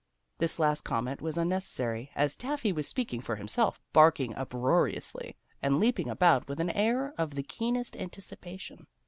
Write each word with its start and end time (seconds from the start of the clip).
This 0.39 0.57
last 0.57 0.81
comment 0.81 1.21
was 1.21 1.37
unnecessary, 1.37 2.09
as 2.15 2.35
Taffy 2.35 2.71
was 2.71 2.87
speaking 2.87 3.21
for 3.21 3.35
himself, 3.35 3.79
barking 3.93 4.33
uproariously, 4.33 5.35
and 5.61 5.79
leaping 5.79 6.09
about 6.09 6.47
with 6.47 6.59
an 6.59 6.71
air 6.71 7.13
of 7.19 7.35
the 7.35 7.43
keenest 7.43 7.95
anticipation. 7.95 8.87